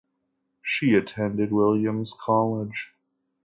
[0.63, 2.95] She attended Williams College.